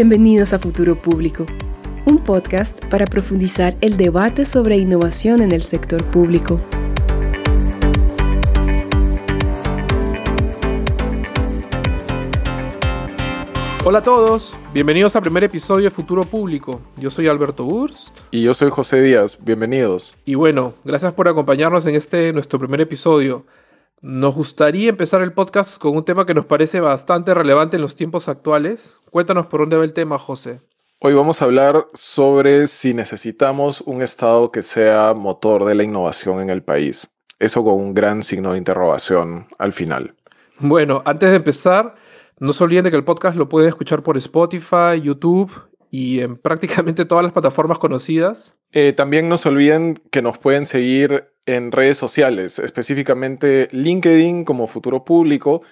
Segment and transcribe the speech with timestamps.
[0.00, 1.44] Bienvenidos a Futuro Público,
[2.06, 6.60] un podcast para profundizar el debate sobre innovación en el sector público.
[13.84, 16.80] Hola a todos, bienvenidos al primer episodio de Futuro Público.
[16.96, 18.16] Yo soy Alberto Burst.
[18.30, 20.14] Y yo soy José Díaz, bienvenidos.
[20.24, 23.46] Y bueno, gracias por acompañarnos en este nuestro primer episodio.
[24.00, 27.96] Nos gustaría empezar el podcast con un tema que nos parece bastante relevante en los
[27.96, 28.94] tiempos actuales.
[29.10, 30.60] Cuéntanos por dónde va el tema, José.
[31.00, 36.40] Hoy vamos a hablar sobre si necesitamos un Estado que sea motor de la innovación
[36.40, 37.08] en el país.
[37.38, 40.14] Eso con un gran signo de interrogación al final.
[40.58, 41.94] Bueno, antes de empezar,
[42.40, 45.52] no se olviden de que el podcast lo pueden escuchar por Spotify, YouTube
[45.90, 48.54] y en prácticamente todas las plataformas conocidas.
[48.72, 54.66] Eh, también no se olviden que nos pueden seguir en redes sociales, específicamente LinkedIn como
[54.66, 55.62] Futuro Público.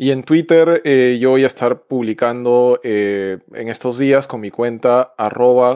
[0.00, 4.50] Y en Twitter eh, yo voy a estar publicando eh, en estos días con mi
[4.50, 5.74] cuenta arroba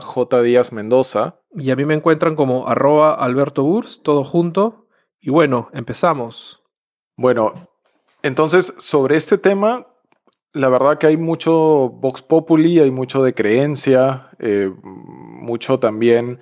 [0.70, 1.41] Mendoza.
[1.56, 4.87] Y a mí me encuentran como arroba Alberto Urs, todo junto.
[5.20, 6.62] Y bueno, empezamos.
[7.17, 7.53] Bueno,
[8.23, 9.89] entonces sobre este tema
[10.53, 16.39] la verdad que hay mucho Vox Populi, hay mucho de creencia, eh, mucho también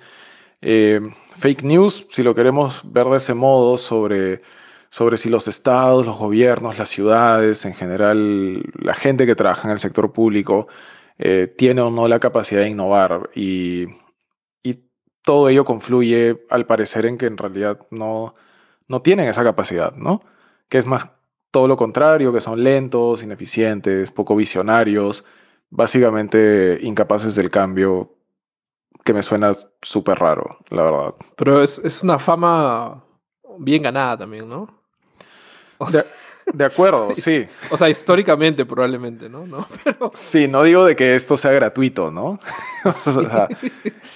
[0.61, 4.43] fake news, si lo queremos ver de ese modo, sobre,
[4.91, 9.71] sobre si los estados, los gobiernos, las ciudades, en general la gente que trabaja en
[9.73, 10.67] el sector público,
[11.17, 13.29] eh, tiene o no la capacidad de innovar.
[13.35, 13.87] Y,
[14.63, 14.83] y,
[15.23, 18.33] todo ello confluye, al parecer, en que en realidad no,
[18.87, 20.21] no tienen esa capacidad, ¿no?
[20.69, 21.09] Que es más
[21.51, 25.25] todo lo contrario, que son lentos, ineficientes, poco visionarios,
[25.69, 28.15] básicamente incapaces del cambio,
[29.03, 31.15] que me suena súper raro, la verdad.
[31.35, 33.03] Pero es, una fama
[33.59, 34.80] bien ganada también, ¿no?
[36.53, 37.45] De, acuerdo, sí.
[37.69, 39.45] O sea, históricamente probablemente, ¿no?
[39.45, 39.67] ¿No?
[40.13, 42.39] Sí, no digo de que esto sea gratuito, ¿no?
[42.85, 43.47] o sea,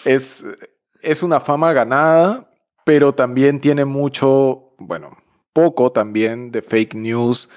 [0.04, 0.46] es,
[1.02, 2.50] es una fama ganada,
[2.84, 5.18] pero también tiene mucho, bueno,
[5.54, 7.50] poco también de fake news.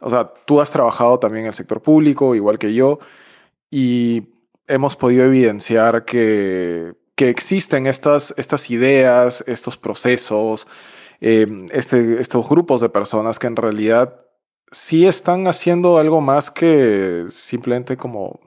[0.00, 2.98] O sea, tú has trabajado también en el sector público, igual que yo,
[3.70, 4.34] y
[4.66, 10.66] hemos podido evidenciar que, que existen estas, estas ideas, estos procesos,
[11.26, 14.20] em, este, estos grupos de personas que en realidad
[14.70, 18.40] sí están haciendo algo más que simplemente como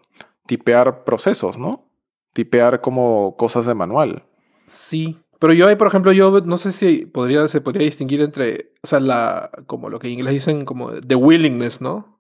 [0.46, 1.90] tipear procesos, ¿no?
[2.34, 4.24] Tipear como cosas de manual.
[4.68, 8.74] Sí, pero yo ahí, por ejemplo, yo no sé si podría, se podría distinguir entre,
[8.84, 12.20] o sea, la, como lo que en inglés dicen como the willingness, ¿no?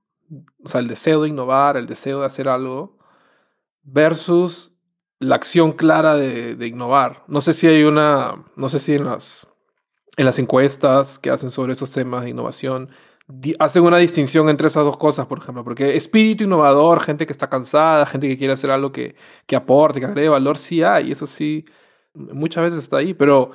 [0.63, 2.97] O sea, el deseo de innovar, el deseo de hacer algo,
[3.83, 4.73] versus
[5.19, 7.23] la acción clara de, de innovar.
[7.27, 9.47] No sé si hay una, no sé si en las,
[10.17, 12.89] en las encuestas que hacen sobre esos temas de innovación,
[13.59, 17.49] hacen una distinción entre esas dos cosas, por ejemplo, porque espíritu innovador, gente que está
[17.49, 21.27] cansada, gente que quiere hacer algo que, que aporte, que agregue valor, sí hay, eso
[21.27, 21.65] sí
[22.13, 23.51] muchas veces está ahí, pero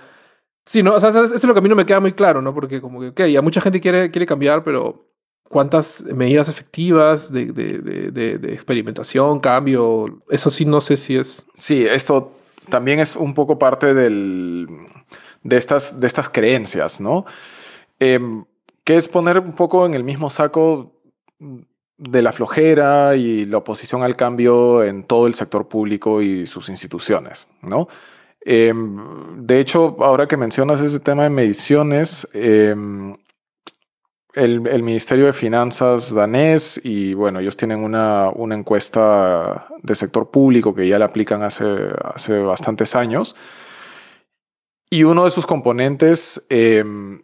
[0.66, 0.94] sí, ¿no?
[0.94, 2.54] O sea, eso es lo que a mí no me queda muy claro, ¿no?
[2.54, 5.08] Porque como que, ok, ya mucha gente quiere, quiere cambiar, pero
[5.48, 10.22] ¿cuántas medidas efectivas de, de, de, de, experimentación, cambio?
[10.30, 11.46] Eso sí, no sé si es...
[11.54, 12.32] Sí, esto
[12.68, 14.68] también es un poco parte del,
[15.42, 17.24] de, estas, de estas creencias, ¿no?
[17.98, 18.44] Em,
[18.84, 20.92] que es poner un poco en el mismo saco
[21.98, 26.68] de la flojera y la oposición al cambio en todo el sector público y sus
[26.68, 27.88] instituciones, ¿no?
[28.44, 33.14] Em, de hecho, ahora que mencionas ese tema de mediciones, em,
[34.34, 40.74] el, Ministerio de Finanzas danés y bueno, ellos tienen una, una, encuesta de sector público
[40.74, 41.64] que ya la aplican hace,
[42.02, 43.36] hace bastantes años.
[44.92, 47.22] Y uno de sus componentes em,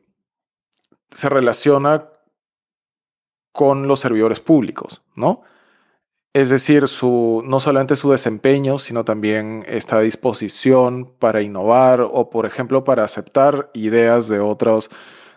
[1.10, 2.08] se relaciona
[3.52, 5.42] con los servidores públicos, ¿no?
[6.32, 12.46] Es decir, su, no solamente su desempeño, sino también esta disposición para innovar o, por
[12.46, 14.88] ejemplo, para aceptar ideas de otros,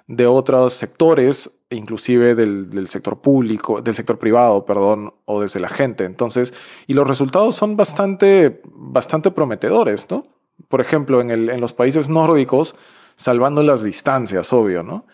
[0.08, 6.06] de otros sectores, inclusive del, sector público, del sector privado, perdón, o desde la gente.
[6.06, 6.54] Entonces,
[6.88, 10.24] y los resultados son bastante, bastante prometedores, ¿no?
[10.68, 12.76] Por ejemplo, en, el, en los países nórdicos,
[13.16, 15.06] salvando las distancias, obvio, ¿no?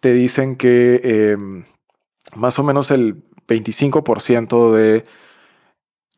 [0.00, 1.36] Te dicen que eh,
[2.34, 5.04] más o menos el 25% de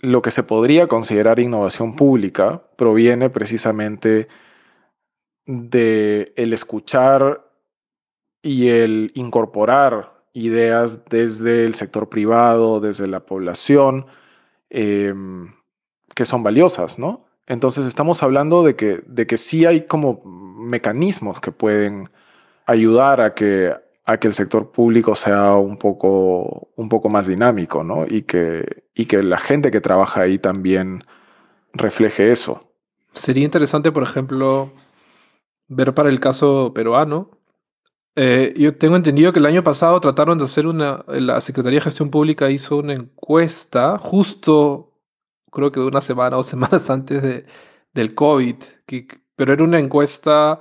[0.00, 4.28] lo que se podría considerar innovación pública proviene precisamente
[5.46, 7.50] de el escuchar
[8.42, 14.06] y el incorporar ideas desde el sector privado, desde la población,
[14.70, 15.54] em,
[16.14, 17.25] que son valiosas, ¿no?
[17.46, 22.10] Entonces estamos hablando de que, de que sí hay como mecanismos que pueden
[22.66, 23.72] ayudar a que
[24.06, 28.06] a que el sector público sea un poco, un poco más dinámico, ¿no?
[28.08, 31.02] Y que, y que la gente que trabaja ahí también
[31.72, 32.72] refleje eso.
[33.12, 34.70] Sería interesante, por ejemplo,
[35.66, 37.30] ver para el caso peruano.
[38.14, 41.04] Eh, yo tengo entendido que el año pasado trataron de hacer una.
[41.08, 44.85] La Secretaría de Gestión Pública hizo una encuesta justo,
[45.56, 47.46] creo que una semana o semanas antes de,
[47.94, 50.60] del COVID, que, pero era una encuesta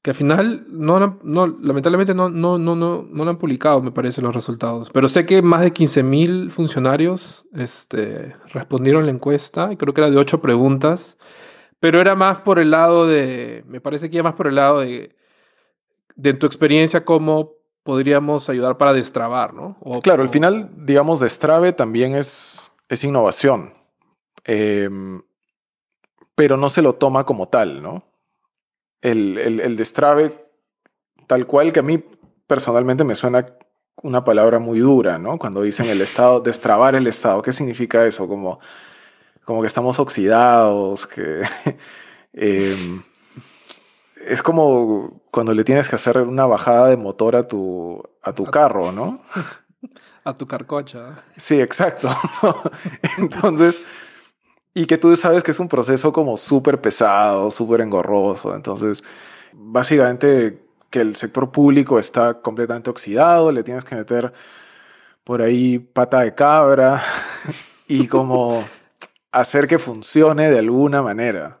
[0.00, 3.90] que al final no, no lamentablemente no, no, no, no, no lo han publicado, me
[3.90, 4.90] parece, los resultados.
[4.90, 10.10] Pero sé que más de 15.000 funcionarios este, respondieron la encuesta, y creo que era
[10.10, 11.18] de ocho preguntas,
[11.80, 14.80] pero era más por el lado de, me parece que era más por el lado
[14.80, 15.16] de,
[16.14, 19.76] de tu experiencia, cómo podríamos ayudar para destrabar, ¿no?
[20.02, 23.72] claro, al final, digamos, destrabe también es, es innovación,
[24.48, 25.22] em,
[26.34, 28.02] pero no se lo toma como tal, ¿no?
[29.02, 30.46] el, el, destrave
[31.26, 32.02] tal cual que a mí
[32.46, 33.46] personalmente me suena
[34.02, 35.38] una palabra muy dura, ¿no?
[35.38, 38.26] Cuando dicen el Estado, destrabar el Estado, ¿qué significa eso?
[38.28, 38.60] Como,
[39.44, 41.42] como que estamos oxidados, que...
[42.40, 43.02] Em,
[44.24, 48.44] es como cuando le tienes que hacer una bajada de motor a tu, a tu
[48.44, 49.22] carro, ¿no?
[50.24, 51.22] A tu carcocha.
[51.38, 52.14] Sí, exacto.
[53.18, 53.80] Entonces,
[54.78, 58.54] y que tú sabes que es un proceso como súper pesado, súper engorroso.
[58.54, 59.02] Entonces,
[59.52, 64.32] básicamente que el sector público está completamente oxidado, le tienes que meter
[65.24, 67.02] por ahí pata de cabra
[67.88, 68.64] y como
[69.32, 71.58] hacer que funcione de alguna manera.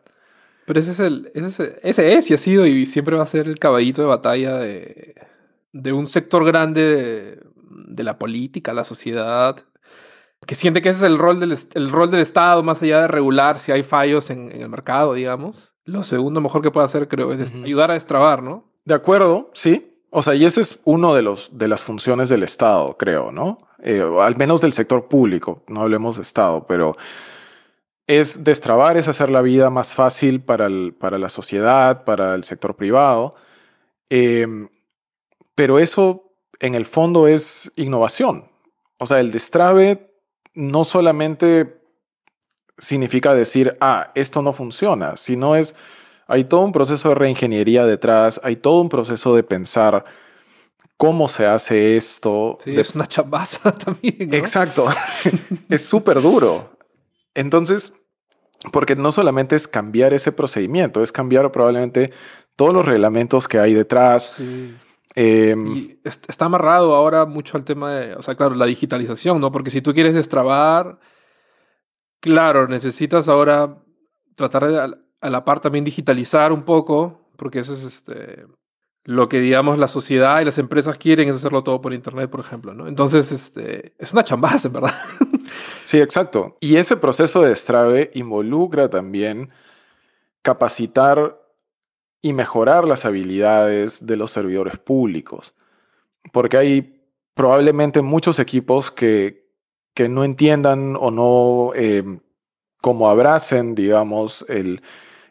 [0.64, 3.58] Pero ese es el, ese es, y ha sido y siempre va a ser el
[3.58, 5.16] caballito de batalla de,
[5.72, 7.40] de un sector grande de,
[7.88, 9.64] de la política, la sociedad,
[10.46, 13.08] que siente que ese es el rol del, el rol del Estado, más allá de
[13.08, 15.72] regular si hay fallos en, el mercado, digamos.
[15.84, 18.64] Lo segundo mejor que puede hacer, creo, es ayudar a destrabar, ¿no?
[18.84, 19.94] De acuerdo, sí.
[20.10, 23.58] O sea, y ese es uno de, los, de las funciones del Estado, creo, ¿no?
[23.82, 26.96] Eh, al menos del sector público, no hablemos de Estado, pero
[28.06, 32.44] es destrabar, es hacer la vida más fácil para, el, para la sociedad, para el
[32.44, 33.32] sector privado.
[34.08, 34.70] Em,
[35.54, 38.48] pero eso, en el fondo, es innovación.
[38.98, 40.07] O sea, el destrave
[40.58, 41.78] no solamente
[42.78, 45.76] significa decir, ah, esto no funciona, sino es,
[46.26, 50.02] hay todo un proceso de reingeniería detrás, hay todo un proceso de pensar
[50.96, 52.58] cómo se hace esto.
[52.64, 54.34] Sí, es una chambaza también.
[54.34, 54.88] Exacto,
[55.68, 56.70] es súper duro.
[57.34, 57.92] Entonces,
[58.72, 62.10] porque no solamente es cambiar ese procedimiento, es cambiar probablemente
[62.56, 64.34] todos los reglamentos que hay detrás.
[64.36, 64.74] Sí.
[65.20, 69.50] Em, y está amarrado ahora mucho al tema de, o sea, claro, la digitalización, ¿no?
[69.50, 71.00] Porque si tú quieres destrabar,
[72.20, 73.78] claro, necesitas ahora
[74.36, 78.46] tratar de a la par también digitalizar un poco, porque eso es este,
[79.02, 82.38] lo que, digamos, la sociedad y las empresas quieren es hacerlo todo por Internet, por
[82.38, 82.86] ejemplo, ¿no?
[82.86, 84.94] Entonces, este, es una chambaza, en verdad.
[85.84, 86.58] Sí, exacto.
[86.60, 89.48] Y ese proceso de destrave involucra también
[90.42, 91.37] capacitar
[92.22, 95.54] y mejorar las habilidades de los servidores públicos.
[96.32, 97.02] Porque hay
[97.34, 99.48] probablemente muchos equipos que,
[99.94, 102.04] que no entiendan o no eh,
[102.80, 104.82] como abracen, digamos, el,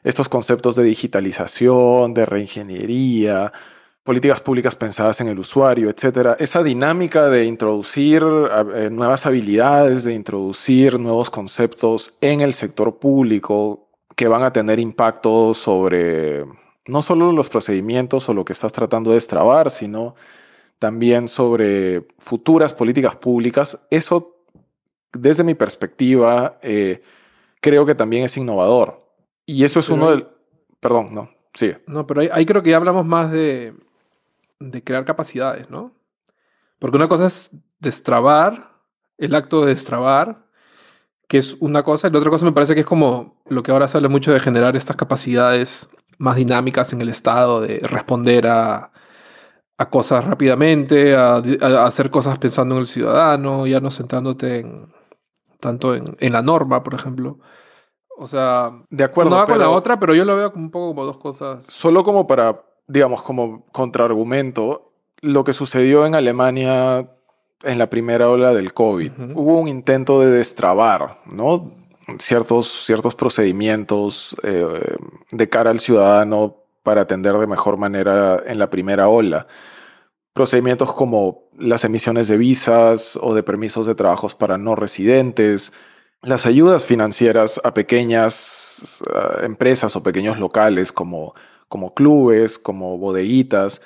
[0.04, 3.52] estos conceptos de digitalización, de reingeniería,
[4.04, 6.38] políticas públicas pensadas en el usuario, etc.
[6.40, 13.90] Esa dinámica de introducir eh, nuevas habilidades, de introducir nuevos conceptos en el sector público
[14.16, 16.46] que van a tener impacto sobre
[16.88, 20.16] no solo los procedimientos o lo que estás tratando de destrabar, sino
[20.80, 23.80] también sobre futuras políticas públicas.
[23.90, 24.38] Eso,
[25.14, 27.02] desde mi perspectiva, eh,
[27.62, 29.06] creo que también es innovador.
[29.46, 30.28] Y eso es uno del...
[30.80, 31.82] Perdón, no, sigue.
[31.88, 33.74] No, pero ahí, creo que ya hablamos más de,
[34.60, 35.92] de crear capacidades, ¿no?
[36.80, 38.72] Porque una cosa es destrabar,
[39.18, 40.46] el acto de destrabar,
[41.28, 43.72] que es una cosa, y la otra cosa me parece que es como lo que
[43.72, 48.48] ahora se habla mucho de generar estas capacidades más dinámicas en el Estado, de responder
[48.48, 48.92] a,
[49.78, 51.42] a cosas rápidamente, a,
[51.86, 54.88] hacer cosas pensando en el ciudadano, ya no centrándote en,
[55.60, 57.40] tanto en, en la norma, por ejemplo.
[58.18, 60.72] O sea, de acuerdo, no va con la otra, pero yo lo veo como un
[60.72, 61.64] poco como dos cosas.
[61.68, 67.08] Solo como para, digamos, como contraargumento, lo que sucedió en Alemania
[67.64, 69.12] en la primera ola del COVID.
[69.36, 71.72] Hubo un intento de destrabar, ¿no?
[72.20, 74.98] Ciertos, ciertos procedimientos eh,
[75.32, 79.48] de cara al ciudadano para atender de mejor manera en la primera ola.
[80.34, 85.74] Procedimientos como las emisiones de visas o de permisos de trabajos para no residentes,
[86.22, 89.02] las ayudas financieras a pequeñas
[89.42, 91.34] empresas o pequeños locales como,
[91.68, 93.82] como clubes, como bodeguitas.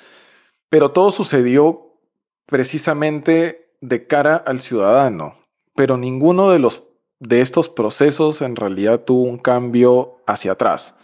[0.68, 1.98] pero todo sucedió
[2.46, 5.36] precisamente de cara al ciudadano,
[5.74, 6.84] pero ninguno de los
[7.22, 10.96] de estos procesos en realidad tuvo un cambio hacia atrás.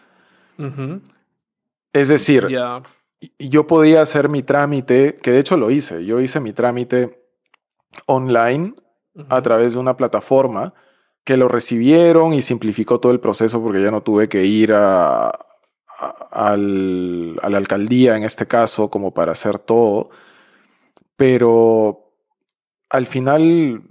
[1.93, 2.49] Es decir,
[3.39, 7.23] yo podía hacer mi trámite, que de hecho lo hice, yo hice mi trámite
[8.07, 8.75] online
[9.29, 10.75] a través de una plataforma
[11.25, 15.29] que lo recibieron y simplificó todo el proceso porque ya no tuve que ir a,
[15.29, 20.11] a la alcaldía en este caso como para hacer todo.
[21.17, 22.11] Pero
[22.89, 23.83] al final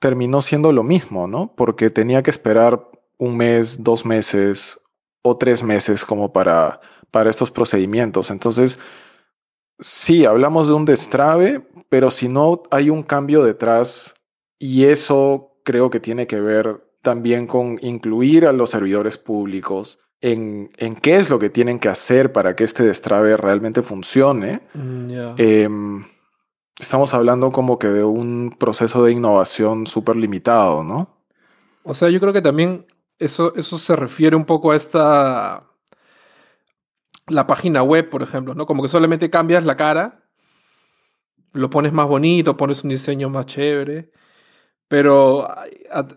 [0.00, 1.54] terminó siendo lo mismo, ¿no?
[1.56, 2.88] Porque tenía que esperar
[3.18, 4.80] un mes, dos meses
[5.22, 8.30] o tres meses como para, para estos procedimientos.
[8.30, 8.78] Entonces,
[9.80, 14.14] sí, hablamos de un destrave, pero si no hay un cambio detrás,
[14.58, 20.70] y eso creo que tiene que ver también con incluir a los servidores públicos en,
[20.76, 24.60] en qué es lo que tienen que hacer para que este destrave realmente funcione.
[24.74, 25.10] Mm,
[26.78, 31.16] estamos hablando como que de un proceso de innovación súper limitado, ¿no?
[31.82, 32.86] O sea, yo creo que también
[33.18, 35.64] eso, eso se refiere un poco a esta...
[37.28, 38.66] La página web, por ejemplo, ¿no?
[38.66, 40.22] Como que solamente cambias la cara,
[41.52, 44.12] lo pones más bonito, pones un diseño más chévere,
[44.86, 45.48] pero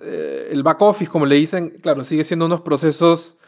[0.02, 3.39] eh, el back office, como le dicen, claro, sigue siendo unos procesos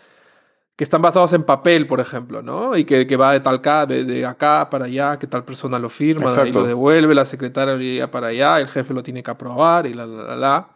[0.76, 2.76] que están basados en papel, por ejemplo, ¿no?
[2.76, 5.90] Y que, que va de tal de, de, acá para allá, que tal persona lo
[5.90, 9.94] firma, y lo devuelve, la secretaria para allá, el jefe lo tiene que aprobar y
[9.94, 10.68] la, la, la, la.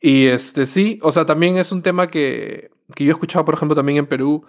[0.00, 3.54] Y este sí, o sea, también es un tema que, que yo he escuchado, por
[3.54, 4.44] ejemplo, también en Perú.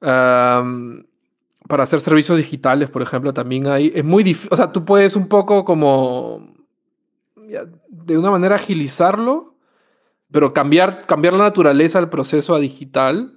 [0.00, 3.92] para hacer servicios digitales, por ejemplo, también hay.
[3.94, 4.50] Es muy difícil.
[4.52, 6.54] O sea, tú puedes un poco como.
[7.88, 9.54] De una manera agilizarlo,
[10.30, 13.33] pero cambiar, cambiar la naturaleza del proceso a digital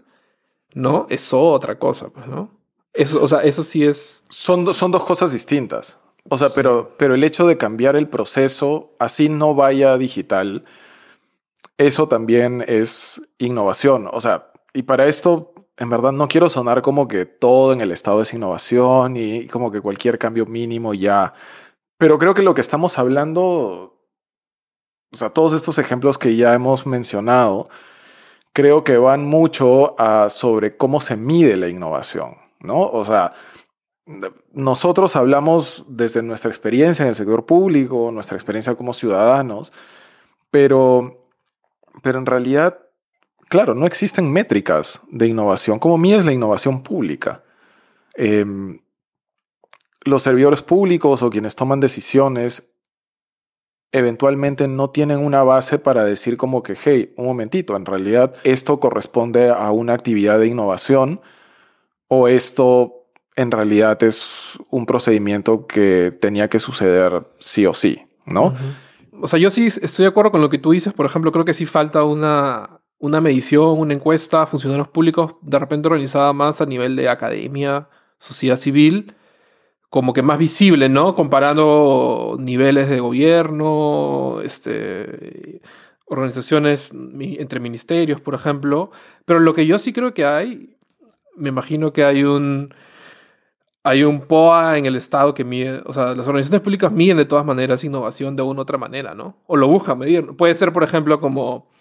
[0.77, 1.07] ¿no?
[1.09, 2.51] Es otra cosa, pues, ¿no?
[2.93, 4.23] Eso, o sea, eso sí es...
[4.29, 5.99] Son, son dos cosas distintas.
[6.29, 10.65] O sea, pero, pero el hecho de cambiar el proceso, así no vaya digital,
[11.77, 14.09] eso también es innovación.
[14.11, 17.91] O sea, y para esto, en verdad, no quiero sonar como que todo en el
[17.91, 21.33] Estado es innovación y como que cualquier cambio mínimo ya.
[21.97, 23.99] Pero creo que lo que estamos hablando,
[25.11, 27.67] o sea, todos estos ejemplos que ya hemos mencionado,
[28.57, 29.95] creo que van mucho
[30.29, 32.81] sobre cómo se mide la innovación, ¿no?
[32.81, 33.33] O sea,
[34.51, 39.71] nosotros hablamos desde nuestra experiencia en el sector público, nuestra experiencia como ciudadanos,
[40.49, 41.29] pero,
[42.01, 42.79] pero en realidad,
[43.47, 45.77] claro, no existen métricas de innovación.
[45.77, 47.43] ¿Cómo mides la innovación pública?
[48.15, 48.79] Em,
[50.01, 52.67] los servidores públicos o quienes toman decisiones
[53.91, 58.79] eventualmente no tienen una base para decir como que, hey, un momentito, en realidad esto
[58.79, 61.21] corresponde a una actividad de innovación
[62.07, 62.93] o esto
[63.35, 68.55] en realidad es un procedimiento que tenía que suceder sí o sí, ¿no?
[69.21, 71.45] O sea, yo sí estoy de acuerdo con lo que tú dices, por ejemplo, creo
[71.45, 76.65] que sí falta una, una medición, una encuesta funcionarios públicos de repente organizada más a
[76.65, 77.89] nivel de academia,
[78.19, 79.13] sociedad civil,
[79.97, 81.15] como que más visible, ¿no?
[81.15, 85.59] Comparando niveles de gobierno, este,
[86.05, 88.91] organizaciones entre ministerios, por ejemplo.
[89.25, 90.77] Pero lo que yo sí creo que hay,
[91.35, 92.75] me imagino que hay un,
[93.81, 97.25] hay un POA en el Estado que mide, o sea, las organizaciones públicas miden de
[97.25, 99.37] todas maneras innovación de una u otra manera, ¿no?
[99.47, 100.27] O lo buscan medir.
[100.37, 101.71] Puede ser, por ejemplo, como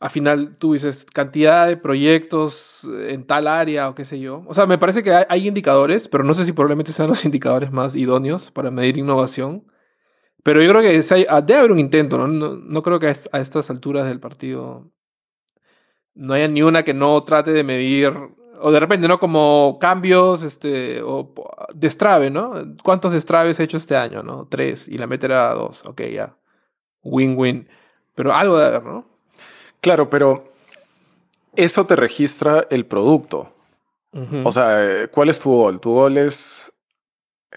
[0.00, 4.42] al final tú dices cantidad de proyectos en tal área o qué sé yo.
[4.46, 7.72] O sea, me parece que hay, indicadores, pero no sé si probablemente sean los indicadores
[7.72, 9.64] más idóneos para medir innovación.
[10.42, 12.28] Pero yo creo que ah, debe haber un intento, ¿no?
[12.28, 14.90] No, creo que a, estas alturas del partido
[16.14, 18.12] no haya ni una que no trate de medir,
[18.60, 19.18] o de repente, ¿no?
[19.18, 21.34] Como cambios, este, o
[21.74, 22.52] destrave, ¿no?
[22.84, 24.46] ¿Cuántos destraves he hecho este año, no?
[24.48, 26.36] Tres, y la meta era dos, ok, ya.
[27.02, 27.68] Win-win.
[28.14, 29.13] Pero algo de haber, ¿no?
[29.84, 30.44] Claro, pero
[31.54, 33.52] eso te registra el producto.
[34.42, 35.78] O sea, ¿cuál es tu gol?
[35.78, 36.72] Tu gol es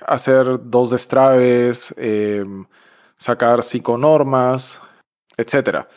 [0.05, 2.65] hacer dos destraves, em,
[3.17, 4.81] sacar cinco normas,
[5.37, 5.87] etcétera.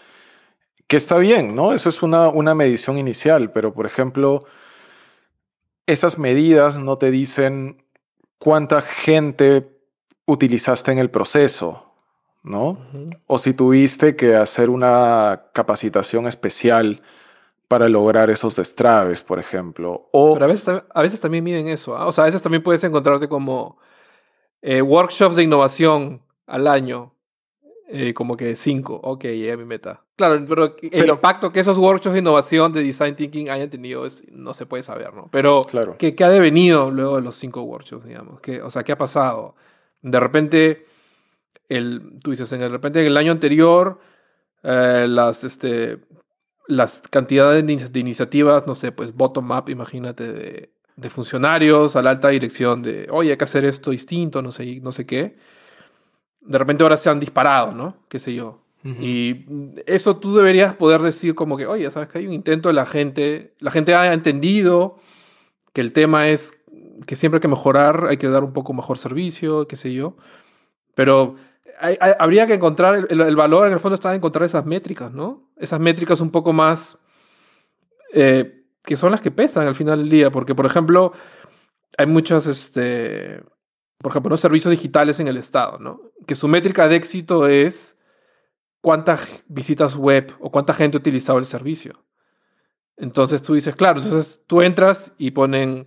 [0.87, 1.73] Que está bien, ¿no?
[1.73, 4.45] Eso es una, una medición inicial, pero por ejemplo,
[5.85, 7.83] esas medidas no te dicen
[8.39, 9.69] cuánta gente
[10.27, 11.90] utilizaste en el proceso,
[12.43, 12.79] ¿no?
[13.27, 17.03] O si tuviste que hacer una capacitación especial
[17.69, 20.09] para lograr esos destraves, por ejemplo.
[20.13, 20.35] O...
[20.35, 21.97] Pero a veces, a veces también miden eso.
[21.97, 22.07] ¿ah?
[22.07, 23.79] O sea, a veces también puedes encontrarte como
[24.63, 27.15] eh, workshops de innovación al año.
[27.93, 30.05] Eh, como que cinco, ok, llegué a mi meta.
[30.15, 34.55] Claro, pero el impacto que esos workshops de innovación de design thinking hayan tenido no
[34.55, 35.29] se puede saber, ¿no?
[35.33, 35.97] Pero claro.
[35.99, 38.41] ¿qué, ha devenido luego de los cinco workshops, digamos?
[38.41, 39.57] ¿Qué, o sea, ¿qué ha pasado?
[40.03, 40.87] De repente,
[41.71, 44.01] el, tú dices, en el, de repente en el año anterior,
[44.63, 46.01] eh, las, este,
[46.67, 52.29] las cantidades de, iniciativas, no sé, pues bottom-up, imagínate, de, de, funcionarios a la alta
[52.29, 55.37] dirección de, oye, hay que hacer esto distinto, no sé, no sé qué.
[56.41, 57.97] De repente ahora se han disparado, ¿no?
[58.09, 58.63] Qué sé yo.
[58.83, 59.45] Y
[59.85, 62.87] eso tú deberías poder decir como que, oye, sabes que hay un intento de la
[62.87, 64.97] gente, la gente ha entendido
[65.75, 66.59] que el tema es
[67.07, 70.17] que siempre hay que mejorar, hay que dar un poco mejor servicio, qué sé yo.
[70.95, 71.37] Pero
[71.81, 75.51] habría que encontrar, el, valor en el fondo está en encontrar esas métricas, ¿no?
[75.57, 76.99] Esas métricas un poco más,
[78.13, 81.13] eh, que son las que pesan al final del día, porque por ejemplo,
[81.97, 83.43] hay muchos, este,
[83.99, 86.01] por ejemplo, los servicios digitales en el Estado, ¿no?
[86.27, 87.97] Que su métrica de éxito es
[88.81, 92.05] cuántas visitas web o cuánta gente ha utilizado el servicio.
[92.97, 95.87] Entonces tú dices, claro, entonces tú entras y ponen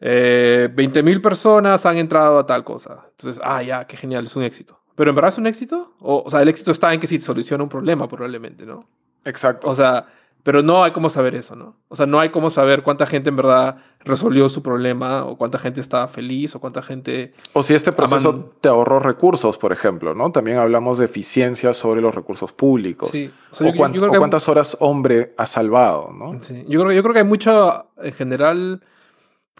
[0.00, 3.06] eh, 20.000 personas han entrado a tal cosa.
[3.10, 4.78] Entonces, ah, ya, qué genial, es un éxito.
[4.94, 5.94] Pero en verdad es un éxito?
[6.00, 8.80] O, o sea, el éxito está en que si soluciona un problema probablemente, ¿no?
[9.24, 9.68] Exacto.
[9.68, 10.06] O sea,
[10.42, 11.76] pero no hay cómo saber eso, ¿no?
[11.88, 15.58] O sea, no hay cómo saber cuánta gente en verdad resolvió su problema o cuánta
[15.58, 17.34] gente estaba feliz o cuánta gente...
[17.52, 20.32] O si este proceso te ahorró recursos, por ejemplo, ¿no?
[20.32, 23.10] También hablamos de eficiencia sobre los recursos públicos.
[23.10, 23.30] Sí.
[23.60, 26.40] O, cuántas horas hombre ha salvado, ¿no?
[26.40, 26.64] Sí.
[26.66, 28.82] Yo creo, yo creo que hay mucho, en general,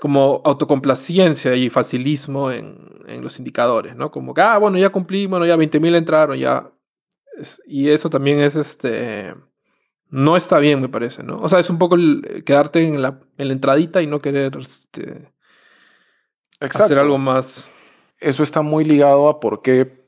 [0.01, 4.11] como autocomplacencia y facilismo en, en los indicadores, ¿no?
[4.11, 6.71] Como que, ah, bueno, ya cumplí, bueno, ya 20.000 entraron, ya...
[7.67, 9.35] y eso también es este
[10.11, 11.41] no está bien, me parece, ¿no?
[11.41, 14.57] O sea, es un poco el quedarte en la, en la entradita y no querer
[14.59, 15.31] este,
[16.59, 17.71] hacer algo más.
[18.19, 20.05] Eso está muy ligado a por qué,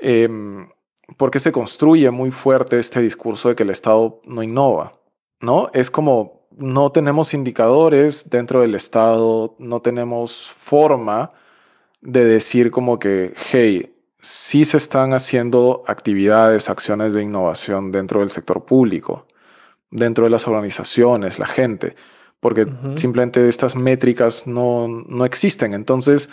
[0.00, 0.68] em,
[1.16, 4.92] por qué se construye muy fuerte este discurso de que el Estado no innova,
[5.40, 5.70] ¿no?
[5.72, 11.32] Es como no tenemos indicadores dentro del Estado, no tenemos forma
[12.00, 18.30] de decir como que, hey, sí se están haciendo actividades, acciones de innovación dentro del
[18.30, 19.26] sector público
[19.94, 21.94] dentro de las organizaciones, la gente,
[22.40, 25.72] porque simplemente estas métricas no, no, existen.
[25.72, 26.28] Entonces,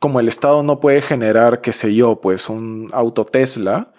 [0.00, 3.92] como el Estado no puede generar, qué sé yo, pues un auto Tesla,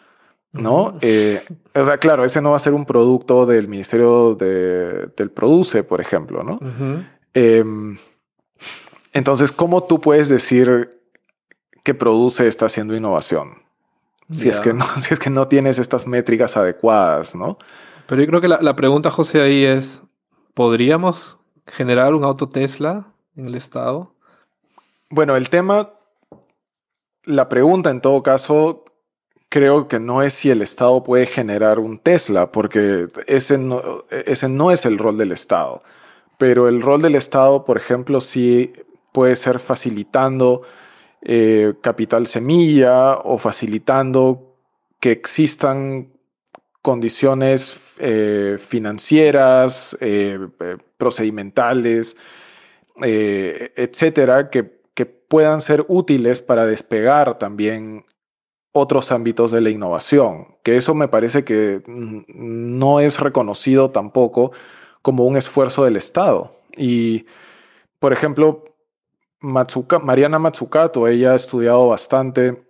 [0.54, 0.98] ¿no?
[1.02, 5.32] Eh, o sea, claro, ese no va a ser un producto del Ministerio de, del
[5.32, 6.60] Produce, por ejemplo, ¿no?
[7.34, 7.98] Em,
[9.14, 10.90] entonces, ¿cómo tú puedes decir
[11.84, 13.62] que Produce está haciendo innovación?
[14.30, 17.58] Si, es que no, si es que no tienes estas métricas adecuadas, ¿no?
[18.08, 20.02] Pero yo creo que la, pregunta, José, ahí es,
[20.54, 24.14] ¿podríamos generar un auto Tesla en el Estado?
[25.10, 25.92] Bueno, el tema,
[27.24, 28.84] la pregunta en todo caso,
[29.52, 34.48] creo que no es si el Estado puede generar un Tesla, porque ese no, ese
[34.48, 35.84] no es el rol del Estado.
[36.38, 38.72] Pero el rol del Estado, por ejemplo, sí
[39.12, 40.62] puede ser facilitando
[41.22, 44.56] eh, capital semilla o facilitando
[45.02, 46.14] que existan
[46.82, 50.40] condiciones eh, financieras, eh,
[50.98, 52.16] procedimentales,
[53.04, 58.06] etcétera, que, que puedan ser útiles para despegar también
[58.74, 64.52] otros ámbitos de la innovación, que eso me parece que no es reconocido tampoco
[65.02, 66.56] como un esfuerzo del Estado.
[66.78, 67.26] Y,
[68.00, 68.64] por ejemplo,
[69.42, 72.64] Mariana Matsukato, ella ha estudiado bastante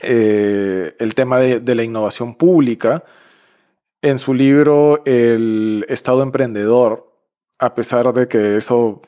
[0.00, 3.04] el tema de, la innovación pública
[4.02, 7.12] en su libro El Estado Emprendedor,
[7.58, 9.02] a pesar de que eso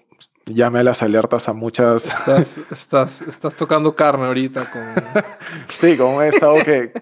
[0.55, 2.07] llame las alertas a muchas...
[2.71, 4.71] Estás, estás, tocando carne ahorita.
[4.71, 4.83] Con...
[5.69, 6.93] sí, con un Estado que,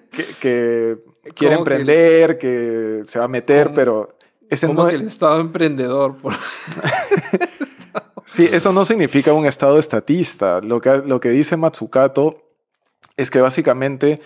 [0.40, 0.98] que,
[1.34, 3.02] quiere emprender, que...
[3.04, 4.16] se va a meter, pero...
[4.48, 4.86] Ese no...
[4.86, 6.16] que el Estado emprendedor.
[8.26, 10.60] sí, eso no significa un Estado estatista.
[10.60, 12.42] Lo que, lo que dice Matsukato
[13.16, 14.20] es que básicamente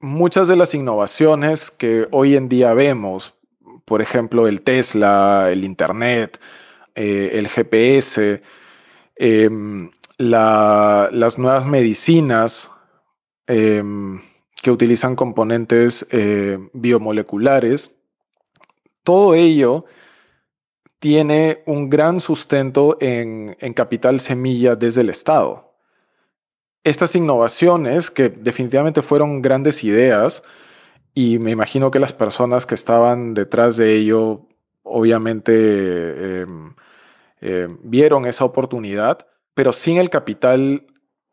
[0.00, 3.34] muchas de las innovaciones que hoy en día vemos,
[3.84, 6.40] por ejemplo, el Tesla, el Internet,
[6.94, 8.42] eh, el GPS,
[9.16, 12.70] em, las nuevas medicinas
[13.46, 14.20] em,
[14.62, 17.94] que utilizan componentes eh, biomoleculares,
[19.02, 19.86] todo ello
[20.98, 25.70] tiene un gran sustento en capital semilla desde el Estado.
[26.84, 30.42] Estas innovaciones, que definitivamente fueron grandes ideas,
[31.14, 34.46] y me imagino que las personas que estaban detrás de ello,
[34.90, 36.74] obviamente, em,
[37.40, 40.86] em, vieron esa oportunidad, pero sin el capital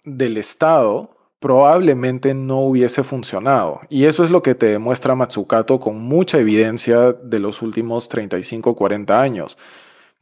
[0.04, 3.82] del Estado probablemente no hubiese funcionado.
[3.90, 8.76] Y eso es lo que te demuestra Matsukato con mucha evidencia de los últimos 35,
[8.76, 9.58] 40 años.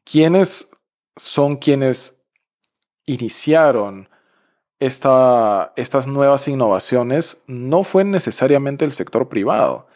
[0.03, 0.69] ¿Quiénes
[1.15, 2.21] son quienes
[3.05, 4.09] iniciaron
[4.79, 7.41] estas nuevas innovaciones?
[7.47, 9.87] No fue necesariamente el sector privado,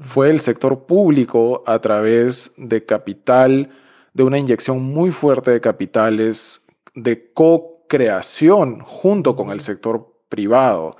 [0.00, 3.70] fue el sector público a través de capital,
[4.12, 6.62] de una inyección muy fuerte de capitales,
[6.94, 10.96] de co-creación junto con el sector privado.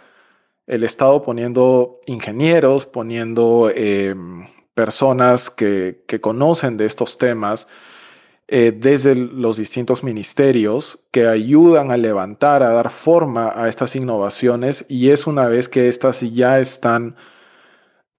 [0.67, 7.69] El Estado poniendo ingenieros, poniendo em, personas que, conocen de estos temas
[8.49, 14.85] eh, desde los distintos ministerios que ayudan a levantar, a dar forma a estas innovaciones
[14.89, 17.17] y es una vez que estas ya están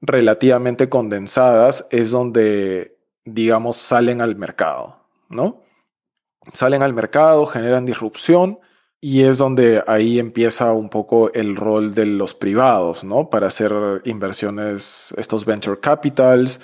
[0.02, 4.98] relativamente condensadas, es donde, digamos, salen al mercado,
[5.30, 5.64] ¿no?
[6.54, 8.60] Salen al mercado, generan disrupción
[9.00, 13.30] y es donde ahí empieza un poco el rol de los privados, ¿no?
[13.30, 13.72] Para hacer
[14.06, 16.60] inversiones, estos venture capitals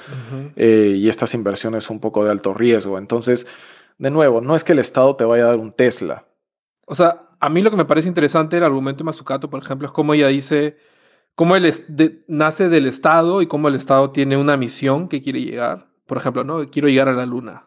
[0.56, 2.98] eh, y estas inversiones un poco de alto riesgo.
[2.98, 3.46] Entonces,
[3.98, 6.26] de nuevo, no es que el Estado te vaya a dar un Tesla.
[6.88, 9.88] O sea, a mí lo que me parece interesante el argumento de Mazzucato, por ejemplo,
[9.88, 10.78] es cómo ella dice
[11.36, 11.74] cómo él
[12.28, 15.88] nace del Estado y cómo el Estado tiene una misión que quiere llegar.
[16.06, 16.65] Por ejemplo, ¿no?
[16.69, 17.65] Quiero llegar a la Luna.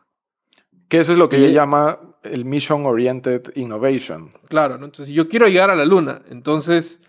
[0.88, 4.32] Que eso es lo que ella llama el Mission Oriented Innovation.
[4.48, 4.84] Claro, ¿no?
[4.84, 6.22] Entonces, yo quiero llegar a la Luna.
[6.30, 7.00] Entonces,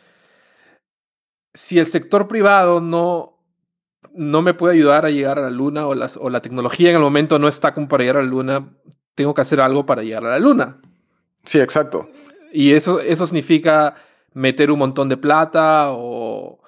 [1.54, 3.38] si el sector privado no,
[4.13, 6.96] no me puede ayudar a llegar a la Luna o, las, o la tecnología en
[6.96, 8.70] el momento no está como para llegar a la Luna,
[9.13, 10.82] tengo que hacer algo para llegar a la Luna.
[11.43, 12.10] Sí, exacto.
[12.52, 13.96] Y eso, eso significa
[14.38, 16.60] meter un montón de plata o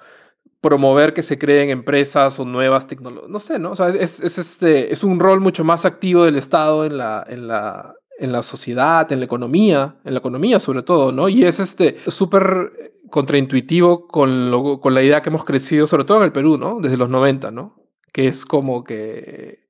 [0.60, 3.30] promover que se creen empresas o nuevas tecnologías.
[3.30, 3.70] No sé, ¿no?
[3.70, 7.48] O sea, es, este, es un rol mucho más activo del Estado en la, en
[7.48, 11.28] la, en la sociedad, en la economía, en la economía sobre todo, ¿no?
[11.28, 16.24] Y es este súper contraintuitivo con, con la idea que hemos crecido, sobre todo en
[16.24, 16.80] el Perú, ¿no?
[16.80, 17.76] Desde los 90, ¿no?
[18.12, 19.60] Que es como que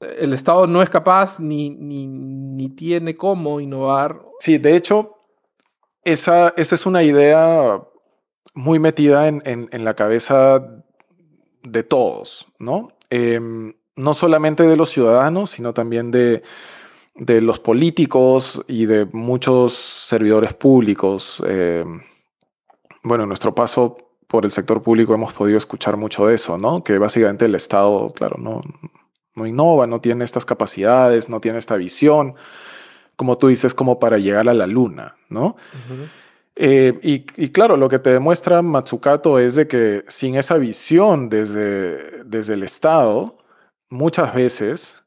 [0.00, 4.20] el Estado no es capaz ni, ni, ni tiene cómo innovar.
[4.40, 5.17] Sí, de hecho,
[6.04, 7.80] esa, esa es una idea
[8.54, 10.82] muy metida en, la cabeza
[11.62, 12.88] de todos, ¿no?
[13.10, 16.42] Em, no solamente de los ciudadanos, sino también de,
[17.14, 21.42] los políticos y de muchos servidores públicos.
[21.46, 22.02] Em,
[23.02, 26.82] bueno, en nuestro paso por el sector público hemos podido escuchar mucho de eso, ¿no?
[26.84, 28.60] Que básicamente el Estado, claro, no,
[29.34, 32.34] no innova, no tiene estas capacidades, no tiene esta visión,
[33.18, 35.56] como tú dices, como para llegar a la luna, ¿no?
[36.54, 42.22] Eh, y, claro, lo que te demuestra Matsukato es de que sin esa visión desde,
[42.22, 43.36] desde el Estado,
[43.90, 45.04] muchas veces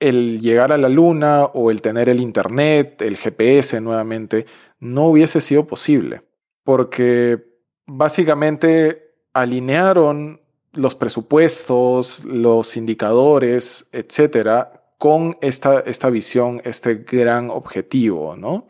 [0.00, 4.46] el llegar a la luna o el tener el Internet, el GPS nuevamente,
[4.80, 6.22] no hubiese sido posible,
[6.64, 7.40] porque
[7.86, 10.40] básicamente alinearon
[10.72, 18.68] los presupuestos, los indicadores, etcétera, con esta, esta visión, este gran objetivo, ¿no?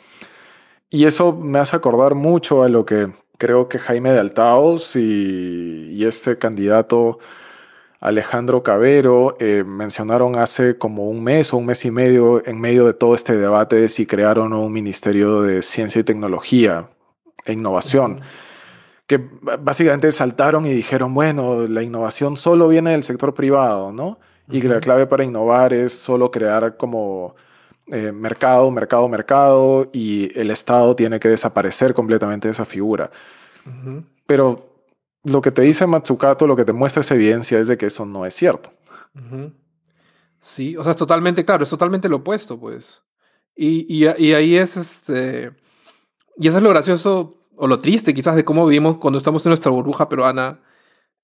[0.88, 6.02] Y eso me hace acordar mucho a lo que creo que Jaime de Altaos y,
[6.02, 7.18] este candidato
[8.00, 12.86] Alejandro Cabero eh, mencionaron hace como un mes o un mes y medio en medio
[12.86, 16.88] de todo este debate de si crearon un ministerio de ciencia y tecnología
[17.44, 18.22] e innovación.
[19.06, 19.20] Que
[19.60, 24.18] básicamente saltaron y dijeron, bueno, la innovación solo viene del sector privado, ¿no?
[24.48, 27.34] Y que la clave para innovar es solo crear como
[27.86, 33.10] eh, mercado, mercado, mercado, y el Estado tiene que desaparecer completamente de esa figura.
[34.26, 34.72] Pero
[35.24, 38.04] lo que te dice Matsukato, lo que te muestra esa evidencia es de que eso
[38.04, 38.72] no es cierto.
[40.40, 43.02] Sí, o sea, es totalmente, claro, es totalmente lo opuesto, pues.
[43.54, 45.52] Y, y, y, ahí es este.
[46.36, 49.50] Y eso es lo gracioso o lo triste, quizás, de cómo vivimos cuando estamos en
[49.50, 50.60] nuestra burbuja peruana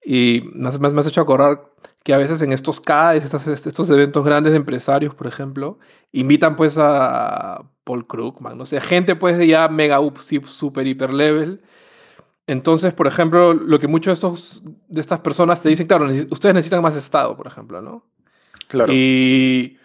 [0.05, 1.65] y más, más me has hecho acordar
[2.03, 5.79] que a veces en estos CAES, estos, estos eventos grandes de empresarios, por ejemplo,
[6.13, 9.99] invitan pues a Paul Krugman, no sé, gente pues ya mega
[10.47, 11.63] super hiper level.
[12.47, 16.55] Entonces, por ejemplo, lo que muchos de, estos, de estas personas te dicen, claro, ustedes
[16.55, 18.07] necesitan más Estado, por ejemplo, ¿no?
[18.69, 18.91] Claro.
[18.95, 19.79] Y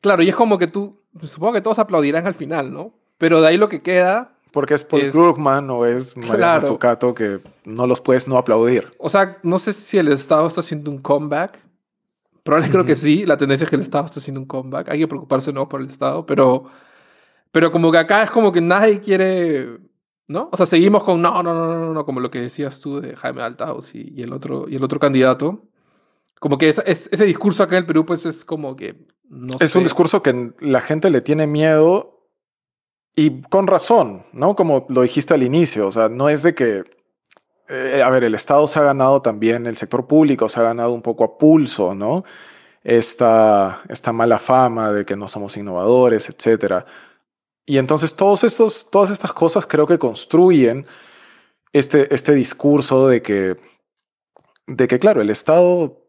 [0.00, 2.94] claro, y es como que tú, supongo que todos aplaudirán al final, ¿no?
[3.18, 7.14] Pero de ahí lo que queda porque es Paul Krugman o es Mariano claro.
[7.14, 8.92] que no los puedes no aplaudir.
[8.98, 11.58] O sea, no sé si el Estado está haciendo un comeback.
[12.42, 13.24] Probablemente creo que sí.
[13.24, 14.90] La tendencia es que el Estado está haciendo un comeback.
[14.90, 16.64] Hay que preocuparse no por el Estado, pero,
[17.50, 19.78] pero como que acá es como que nadie quiere,
[20.28, 20.50] ¿no?
[20.52, 23.16] O sea, seguimos con no, no, no, no, no, como lo que decías tú de
[23.16, 25.62] Jaime Altaus y, el, otro, y el otro candidato.
[26.40, 28.96] Como que ese discurso acá en el Perú, pues es como que...
[29.60, 32.21] es un discurso que la gente le tiene miedo
[33.14, 34.56] y con razón, ¿no?
[34.56, 36.84] Como lo dijiste al inicio, o sea, no es de que,
[37.68, 40.92] eh, a ver, el Estado se ha ganado también, el sector público se ha ganado
[40.92, 42.24] un poco a pulso, ¿no?
[42.84, 46.84] Esta, esta mala fama de que no somos innovadores, etc.
[47.66, 50.86] Y entonces todos estos, todas estas cosas creo que construyen
[51.72, 53.56] este, este discurso de que,
[54.66, 56.01] de que, claro, el Estado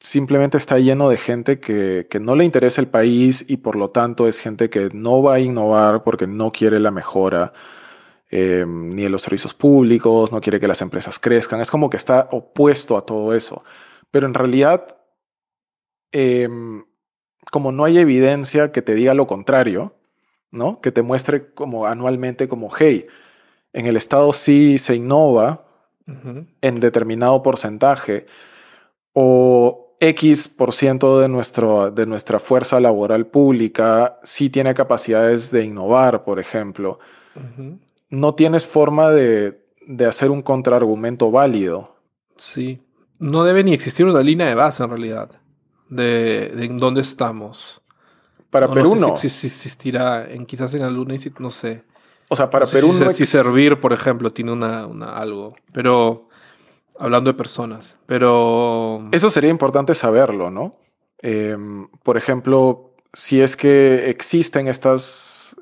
[0.00, 4.26] simplemente está lleno de gente que, no le interesa el país y por lo tanto
[4.26, 7.52] es gente que no va a innovar porque no quiere la mejora
[8.30, 11.60] eh, ni de los servicios públicos, no quiere que las empresas crezcan.
[11.60, 13.62] Es como que está opuesto a todo eso.
[14.10, 14.96] Pero en realidad,
[16.12, 16.84] em,
[17.52, 19.94] como no hay evidencia que te diga lo contrario,
[20.50, 20.80] ¿no?
[20.80, 23.04] que te muestre como anualmente como, hey,
[23.72, 25.66] en el Estado sí se innova
[26.60, 28.26] en determinado porcentaje,
[29.12, 35.64] o X por ciento de, nuestro, de nuestra fuerza laboral pública sí tiene capacidades de
[35.64, 36.98] innovar, por ejemplo,
[38.08, 39.60] no tienes forma de,
[40.08, 41.96] hacer un contraargumento válido.
[42.36, 42.80] Sí,
[43.18, 45.30] no debe ni existir una línea de base en realidad
[45.90, 47.82] de, en dónde estamos.
[48.48, 49.16] Para Perú no.
[49.16, 51.84] Si, existirá en, quizás en algún no sé.
[52.28, 53.10] O sea, para Perú no.
[53.10, 55.54] Si, servir, por ejemplo, tiene una, una algo.
[55.72, 56.28] Pero
[57.00, 59.08] hablando de personas, pero...
[59.10, 60.72] Eso sería importante saberlo, ¿no?
[61.18, 65.56] Em, por ejemplo, si es que existen estas,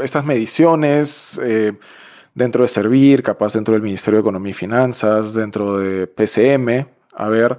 [0.00, 1.72] estas mediciones eh,
[2.34, 7.28] dentro de Servir, capaz dentro del Ministerio de Economía y Finanzas, dentro de PCM, a
[7.28, 7.58] ver,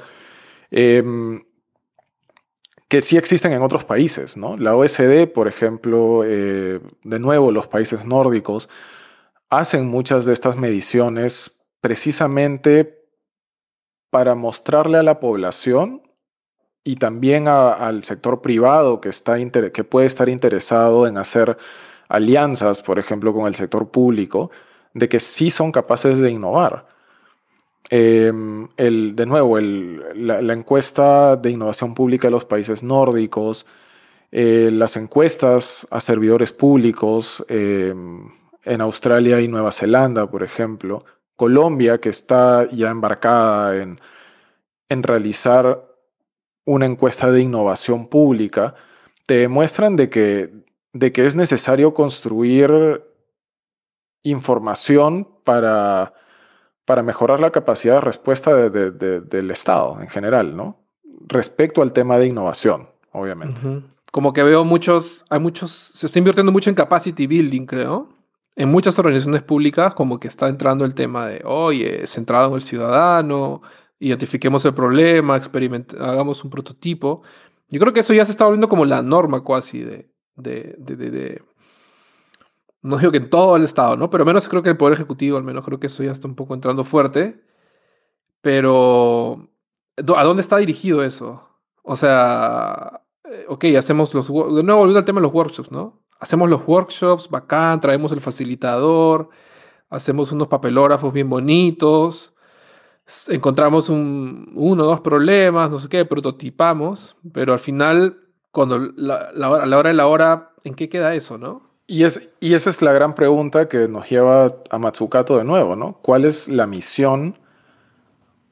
[0.72, 1.44] em,
[2.88, 4.58] que sí existen en otros países, ¿no?
[4.58, 8.70] La OSD, por ejemplo, eh, de nuevo, los países nórdicos,
[9.50, 13.02] hacen muchas de estas mediciones precisamente
[14.10, 16.04] para mostrarle a la población
[16.84, 19.38] y también al sector privado que, está
[19.72, 21.58] que puede estar interesado en hacer
[22.08, 24.52] alianzas, por ejemplo, con el sector público,
[24.94, 26.88] de que sí son capaces de innovar.
[27.90, 33.66] Em, el, de nuevo, la, encuesta de innovación pública de los países nórdicos,
[34.32, 38.30] eh, las encuestas a servidores públicos em,
[38.64, 41.04] en Australia y Nueva Zelanda, por ejemplo,
[41.42, 43.98] Colombia, que está ya embarcada en,
[45.02, 45.84] realizar
[46.66, 48.76] una encuesta de innovación pública,
[49.26, 50.54] te demuestran de que,
[50.94, 53.02] de que es necesario construir
[54.22, 56.14] información para,
[56.86, 60.78] para mejorar la capacidad de respuesta del Estado en general, ¿no?
[61.28, 63.60] Respecto al tema de innovación, obviamente.
[64.12, 68.21] Como que veo muchos, hay muchos, se está invirtiendo mucho en capacity building, creo
[68.56, 72.62] en muchas organizaciones públicas como que está entrando el tema de, oye, centrado en el
[72.62, 73.62] ciudadano,
[74.00, 75.36] identifiquemos el problema,
[76.00, 77.24] hagamos un prototipo.
[77.70, 81.42] Yo creo que eso ya se está volviendo como la norma casi de, de, de,
[82.82, 84.10] no digo que en todo el Estado, ¿no?
[84.10, 86.36] Pero menos creo que el Poder Ejecutivo, al menos creo que eso ya está un
[86.36, 87.42] poco entrando fuerte.
[88.42, 89.50] Pero,
[89.98, 91.48] ¿a dónde está dirigido eso?
[91.84, 94.28] O sea, eh, ok, hacemos los...
[94.28, 96.01] De nuevo, volviendo al tema de los workshops, ¿no?
[96.22, 99.30] Hacemos los workshops, bacán, traemos el facilitador,
[99.90, 102.32] hacemos unos papelógrafos bien bonitos,
[103.28, 108.18] encontramos un, uno o dos problemas, no sé qué, prototipamos, pero al final,
[108.52, 111.64] cuando la, la, hora, la hora de la hora, ¿en qué queda eso, no?
[111.88, 115.76] Y, es, y esa es la gran pregunta que nos lleva a Matsukato de nuevo,
[115.76, 115.98] ¿no?
[116.04, 117.40] ¿Cuál es la misión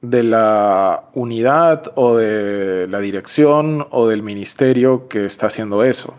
[0.02, 6.16] de la unidad o de la dirección o del ministerio que está haciendo eso?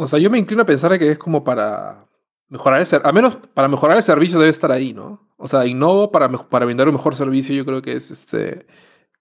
[0.00, 2.06] O sea, yo me inclino a pensar que es como para
[2.48, 5.28] mejorar el servicio, al menos para mejorar el servicio debe estar ahí, ¿no?
[5.36, 8.66] O sea, innovo para, para vender un mejor servicio, yo creo que es este,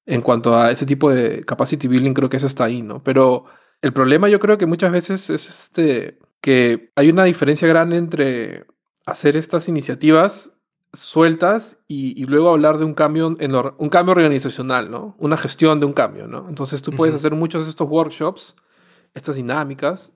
[0.06, 3.04] en cuanto a ese tipo de capacity building, creo que eso está ahí, ¿no?
[3.04, 3.44] Pero
[3.82, 8.66] el problema yo creo que muchas veces es este, que hay una diferencia grande entre
[9.06, 10.54] hacer estas iniciativas
[10.94, 15.16] sueltas y, luego hablar de un cambio, en un cambio organizacional, ¿no?
[15.20, 16.48] Una gestión de un cambio, ¿no?
[16.48, 18.56] Entonces tú puedes hacer muchos de estos workshops,
[19.14, 20.14] estas dinámicas,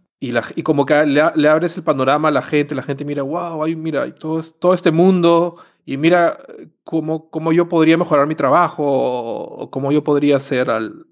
[0.56, 3.76] y, como que le, abres el panorama a la gente, la gente mira, wow, ay,
[3.76, 6.38] mira, todo, todo este mundo, y mira
[6.86, 11.08] cómo, cómo yo podría mejorar mi trabajo, o, cómo yo podría hacer al,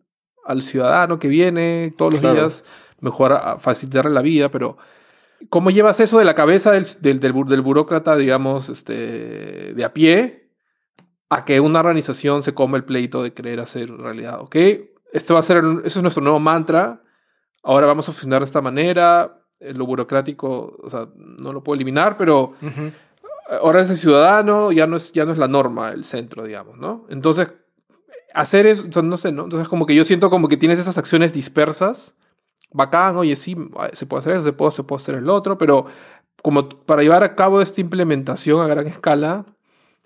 [0.45, 2.63] al ciudadano que viene todos los días,
[3.01, 4.77] mejorar, facilitarle la vida, pero
[5.49, 10.53] ¿cómo llevas eso de la cabeza del, del, del, burócrata, digamos, este, de a pie,
[11.29, 14.39] a que una organización se come el pleito de querer hacer realidad?
[14.39, 14.55] ¿Ok?
[15.11, 17.01] Esto va a ser, eso es nuestro nuevo mantra
[17.63, 21.75] ahora vamos a funcionar de esta manera, eh, lo burocrático, o sea, no lo puedo
[21.75, 22.53] eliminar, pero
[23.61, 26.77] ahora es el ciudadano, ya no es, ya no es la norma, el centro, digamos,
[26.77, 27.05] ¿no?
[27.09, 27.49] Entonces,
[28.33, 29.43] hacer eso, no sé, ¿no?
[29.43, 32.15] Entonces, como que yo siento como que tienes esas acciones dispersas,
[32.71, 33.55] bacán, oye, sí,
[33.93, 35.87] se puede hacer eso, se puede, se puede hacer el otro, pero
[36.41, 39.45] como para llevar a cabo esta implementación a gran escala,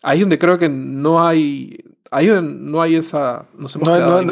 [0.01, 1.83] ahí donde creo que no hay,
[2.15, 3.45] ahí no hay esa...
[3.57, 3.67] No,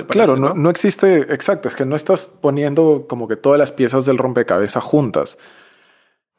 [0.08, 0.54] claro, ¿no?
[0.54, 0.70] ¿no?
[0.70, 5.38] existe, exacto, es que no estás poniendo como que todas las piezas del rompecabezas juntas.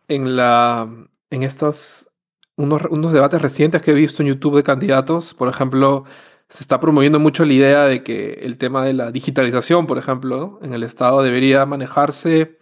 [0.08, 0.88] En la,
[1.30, 2.10] en estas,
[2.56, 6.04] unos, unos debates recientes que he visto en YouTube de candidatos, por ejemplo,
[6.48, 10.58] se está promoviendo mucho la idea de que el tema de la digitalización, por ejemplo,
[10.62, 12.58] en el Estado debería manejarse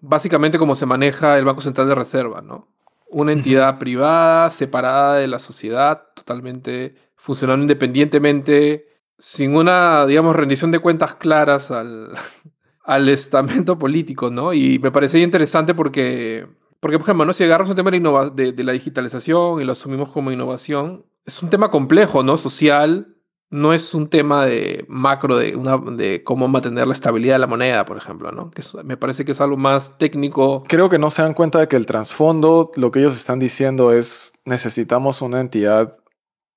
[0.00, 2.66] básicamente como se maneja el Banco Central de Reserva, ¿no?
[3.08, 8.86] Una entidad privada, separada de la sociedad, totalmente funcionando independientemente,
[9.18, 12.10] sin una, digamos, rendición de cuentas claras al,
[12.84, 14.52] al estamento político, ¿no?
[14.52, 16.46] Y me parecía interesante porque,
[16.78, 17.32] porque por ejemplo, ¿no?
[17.32, 21.50] si agarramos un tema de, de la digitalización y lo asumimos como innovación, es un
[21.50, 22.36] tema complejo, ¿no?
[22.36, 23.16] Social,
[23.50, 27.48] no es un tema de macro de, una, de cómo mantener la estabilidad de la
[27.48, 28.52] moneda, por ejemplo, ¿no?
[28.52, 30.62] Que me parece que es algo más técnico.
[30.68, 33.90] Creo que no se dan cuenta de que el trasfondo, lo que ellos están diciendo
[33.90, 35.96] es necesitamos una entidad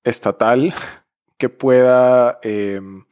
[0.03, 0.73] estatal
[1.37, 3.05] que pueda em,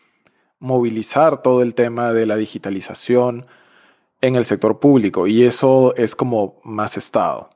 [0.60, 3.46] movilizar todo el tema de la digitalización
[4.22, 7.50] en el sector público y eso es como más Estado,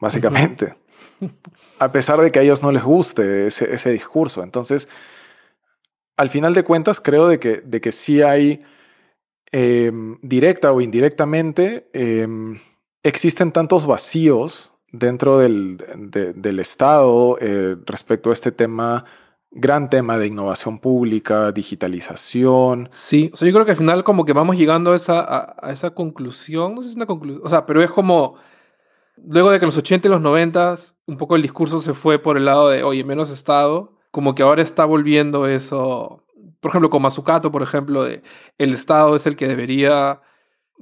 [0.00, 0.74] básicamente.
[1.78, 4.42] A pesar de que a ellos no les guste ese, ese discurso.
[4.42, 4.88] Entonces,
[6.16, 8.60] al final de cuentas, creo de que, de que sí hay,
[9.52, 12.58] em, directa o indirectamente, em,
[13.02, 15.76] existen tantos vacíos dentro del,
[16.36, 19.04] del Estado eh, respecto a este tema,
[19.50, 22.88] gran tema de innovación pública, digitalización.
[22.92, 25.72] Sí, o sea, yo creo que al final como que vamos llegando a esa, a,
[25.72, 28.36] esa conclusión, no sé si es una conclusión, o sea, pero es como,
[29.16, 30.76] luego de que en los 80 y los 90
[31.06, 34.44] un poco el discurso se fue por el lado de, oye, menos Estado, como que
[34.44, 36.24] ahora está volviendo eso,
[36.60, 38.22] por ejemplo, con Mazucato, por ejemplo, de,
[38.58, 40.20] el Estado es el que debería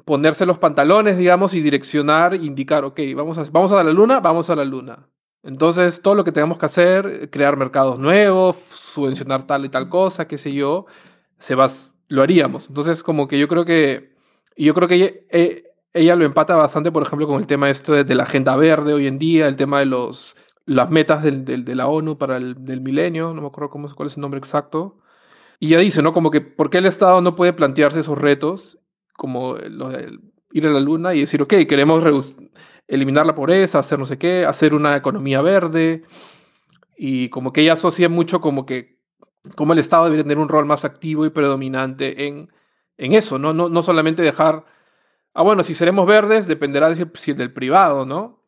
[0.04, 4.50] ponerse los pantalones, digamos, y direccionar, indicar, ok, vamos a, vamos a la luna, vamos
[4.50, 5.08] a la luna.
[5.42, 10.28] Entonces, todo lo que tengamos que hacer, crear mercados nuevos, subvencionar tal y tal cosa,
[10.28, 10.86] qué sé yo,
[11.38, 11.68] se va,
[12.08, 12.68] lo haríamos.
[12.68, 14.14] Entonces, como que yo creo que,
[14.56, 17.92] yo creo que ella, eh, ella lo empata bastante, por ejemplo, con el tema esto
[17.92, 21.44] de, de, la agenda verde hoy en día, el tema de los las metas del,
[21.44, 24.38] de la ONU para el del milenio, no me acuerdo cómo, cuál es el nombre
[24.38, 24.98] exacto.
[25.58, 26.12] Y ya dice, ¿no?
[26.12, 28.78] Como que, ¿por qué el Estado no puede plantearse esos retos,
[29.12, 29.56] como
[30.52, 32.34] ir a la Luna y decir, ok, queremos
[32.86, 36.02] eliminar la pobreza, hacer no sé qué, hacer una economía verde?
[36.96, 38.98] Y como que ella asocia mucho como que,
[39.56, 42.52] como el Estado debería tener un rol más activo y predominante en,
[42.98, 43.52] en eso, ¿no?
[43.52, 43.68] ¿no?
[43.68, 44.64] No solamente dejar,
[45.34, 48.42] ah, bueno, si seremos verdes, dependerá de si del privado, ¿no?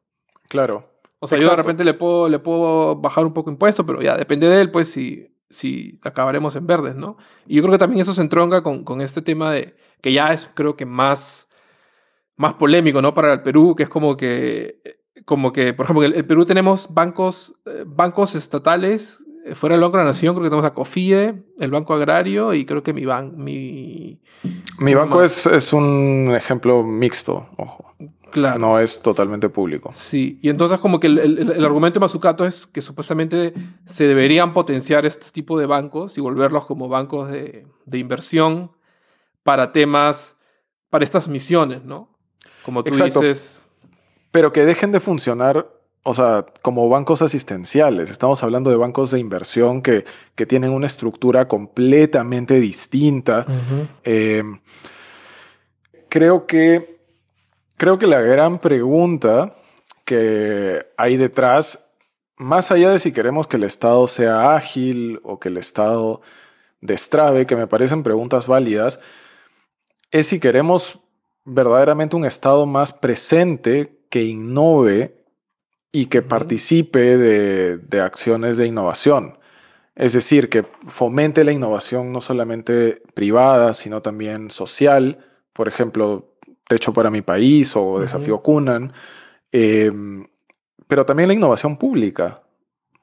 [0.48, 0.90] Claro.
[1.20, 4.14] O sea, yo de repente le puedo, le puedo bajar un poco impuesto, pero ya
[4.14, 7.16] depende de él, pues si, si acabaremos en verdes, ¿no?
[7.46, 9.74] Y yo creo que también eso se entronca con, con este tema de
[10.04, 11.48] que ya es, creo que más,
[12.36, 13.14] más polémico, ¿no?
[13.14, 14.82] Para el Perú, que es como que,
[15.24, 19.82] como que por ejemplo, en el, Perú tenemos bancos, eh, bancos estatales eh, fuera del
[19.82, 22.92] Banco de la Nación, creo que tenemos a COFIE, el Banco Agrario y creo que
[22.92, 24.20] mi, ban mi,
[24.78, 27.94] mi banco es, es, un ejemplo mixto, ojo.
[28.30, 28.58] Claro.
[28.58, 29.90] No es totalmente público.
[29.94, 33.54] Sí, y entonces como que el, argumento de Mazzucato es que supuestamente
[33.86, 38.72] se deberían potenciar este tipo de bancos y volverlos como bancos de, inversión
[39.44, 40.36] para temas,
[40.90, 42.08] para estas misiones, ¿no?
[42.64, 43.64] Como tú dices.
[44.32, 45.68] Pero que dejen de funcionar,
[46.02, 48.10] o sea, como bancos asistenciales.
[48.10, 50.04] Estamos hablando de bancos de inversión que,
[50.34, 53.46] que tienen una estructura completamente distinta.
[54.02, 54.42] Eh,
[56.08, 56.94] creo que
[57.76, 59.56] Creo que la gran pregunta
[60.04, 61.90] que hay detrás,
[62.36, 66.20] más allá de si queremos que el Estado sea ágil o que el Estado
[66.80, 69.00] destrabe, que me parecen preguntas válidas,
[70.14, 71.00] es si queremos
[71.44, 75.16] verdaderamente un Estado más presente que innove
[75.90, 79.38] y que participe de, de, acciones de innovación.
[79.96, 85.18] Es decir, que fomente la innovación no solamente privada, sino también social.
[85.52, 86.36] Por ejemplo,
[86.68, 88.92] Techo para mi país o Desafío Cunan,
[89.50, 90.28] em,
[90.86, 92.40] pero también la innovación pública,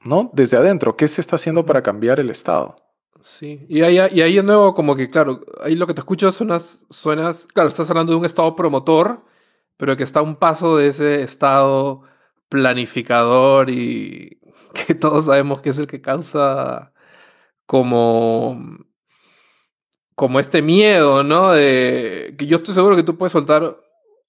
[0.02, 0.30] ¿no?
[0.32, 2.81] Desde adentro, ¿qué se está haciendo para cambiar el Estado?
[3.22, 6.32] Sí, y ahí, y ahí de nuevo, como que, claro, ahí lo que te escucho
[6.32, 9.24] suenas, suenas, claro, estás hablando de un Estado promotor,
[9.76, 12.02] pero que está a un paso de ese Estado
[12.48, 14.40] planificador y
[14.74, 16.92] que todos sabemos que es el que causa
[17.66, 18.58] como
[20.14, 21.52] como este miedo, ¿no?
[21.52, 23.78] De que yo estoy seguro que tú puedes soltar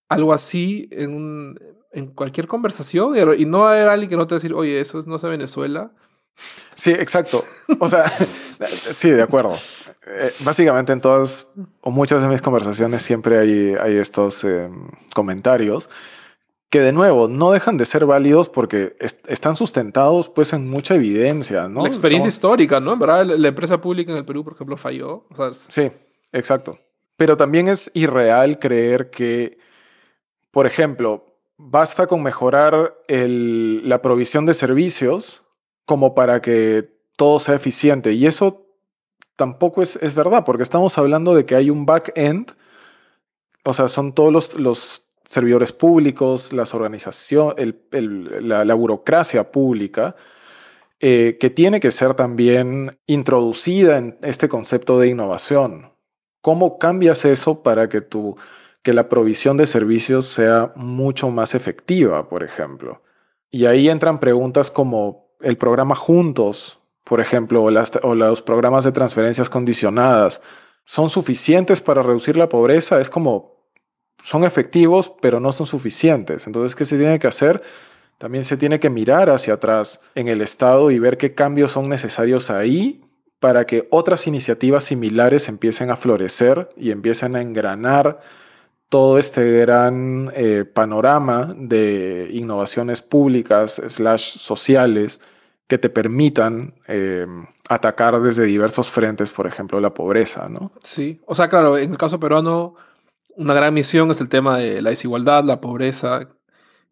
[0.09, 1.59] algo así en,
[1.91, 5.21] en cualquier conversación y, no haber alguien que no te va oye, eso no es
[5.23, 5.91] Venezuela.
[6.75, 7.45] Sí, exacto.
[7.79, 8.11] O sea,
[8.93, 9.57] sí, de acuerdo.
[10.05, 11.47] Eh, básicamente en todas
[11.81, 14.69] o muchas de mis conversaciones siempre hay, hay estos eh,
[15.15, 15.89] comentarios
[16.73, 21.67] que de nuevo no dejan de ser válidos porque están sustentados pues en mucha evidencia,
[21.67, 21.84] ¿no?
[21.84, 22.93] La experiencia histórica, ¿no?
[22.93, 25.27] En verdad la, empresa pública en el Perú, por ejemplo, falló.
[25.67, 25.91] Sí,
[26.31, 26.79] exacto.
[27.15, 29.59] Pero también es irreal creer que,
[30.49, 31.27] por ejemplo,
[31.57, 35.42] basta con mejorar el, la provisión de servicios
[35.86, 38.13] como para que todo sea eficiente.
[38.13, 38.65] Y eso
[39.36, 42.51] tampoco es, es verdad, porque estamos hablando de que hay un back-end,
[43.63, 50.15] o sea, son todos los, los servidores públicos, las organizaciones, la, la, burocracia pública,
[50.99, 55.91] eh, que tiene que ser también introducida en este concepto de innovación.
[56.41, 58.38] ¿Cómo cambias eso para que, tu,
[58.84, 63.01] que la provisión de servicios sea mucho más efectiva, por ejemplo?
[63.49, 69.49] Y ahí entran preguntas como el programa Juntos, por ejemplo, o, los programas de transferencias
[69.49, 70.41] condicionadas,
[70.85, 73.53] son suficientes para reducir la pobreza, es como,
[74.23, 76.47] son efectivos, pero no son suficientes.
[76.47, 77.61] Entonces, ¿qué se tiene que hacer?
[78.17, 81.89] También se tiene que mirar hacia atrás en el Estado y ver qué cambios son
[81.89, 83.01] necesarios ahí
[83.39, 88.21] para que otras iniciativas similares empiecen a florecer y empiecen a engranar
[88.87, 95.19] todo este gran eh, panorama de innovaciones públicas slash sociales
[95.68, 97.26] que te permitan eh,
[97.70, 100.72] atacar desde diversos frentes, por ejemplo, la pobreza, ¿no?
[100.84, 102.76] Sí, o sea, claro, en el caso peruano,
[103.36, 106.30] una gran misión es el tema de la desigualdad, la pobreza,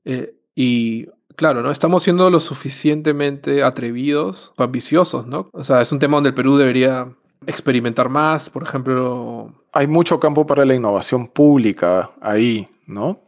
[0.05, 1.71] eh, y claro, ¿no?
[1.71, 5.49] Estamos siendo lo suficientemente atrevidos o ambiciosos, ¿no?
[5.53, 7.13] O sea, es un tema donde el Perú debería
[7.45, 9.53] experimentar más, por ejemplo...
[9.73, 13.21] Hay mucho campo para la innovación pública ahí, ¿no?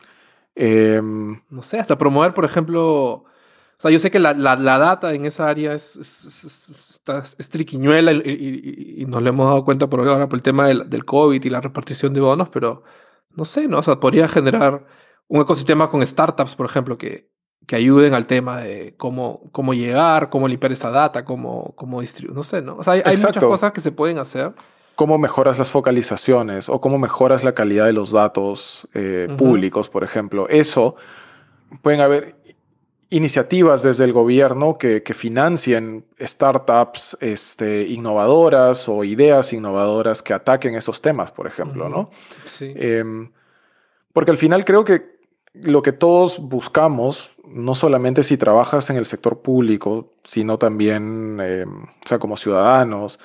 [0.56, 3.26] Em, no sé, hasta promover, por ejemplo
[3.84, 9.21] sea, yo sé que la, la, data en esa área es, es, triquiñuela y, nos
[9.21, 12.13] lo hemos dado cuenta por ahora por el tema del, del, COVID y la repartición
[12.13, 12.84] de bonos, pero
[13.31, 13.79] no sé, ¿no?
[13.79, 14.86] O sea, podría generar
[15.27, 17.29] un ecosistema con startups, por ejemplo, que,
[17.67, 22.36] que ayuden al tema de cómo, cómo llegar, cómo limpiar esa data, cómo, cómo distribuir,
[22.36, 22.77] no sé, ¿no?
[22.77, 24.53] O sea, hay, muchas cosas que se pueden hacer.
[24.95, 30.03] Cómo mejoras las focalizaciones o cómo mejoras la calidad de los datos eh, públicos, por
[30.03, 30.47] ejemplo.
[30.49, 30.95] Eso
[31.81, 32.36] pueden haber
[33.14, 40.74] iniciativas desde el gobierno que, que financien startups este, innovadoras o ideas innovadoras que ataquen
[40.74, 42.09] esos temas, por ejemplo, ¿no?
[42.59, 43.32] Em,
[44.14, 45.14] porque al final creo que
[45.53, 51.84] lo que todos buscamos, no solamente si trabajas en el sector público, sino también, em,
[51.84, 53.20] o sea, como ciudadanos,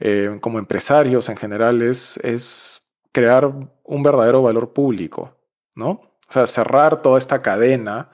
[0.00, 3.52] em, como empresarios en general, es, es crear
[3.84, 5.36] un verdadero valor público,
[5.76, 5.90] ¿no?
[6.28, 8.08] O sea, cerrar toda esta cadena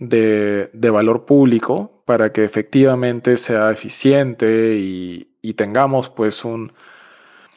[0.00, 6.72] de, valor público para que efectivamente sea eficiente y, tengamos pues un,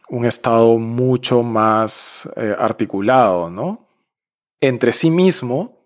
[0.09, 3.87] un, Estado mucho más eh, articulado, ¿no?
[4.61, 5.79] Entre sí mismo,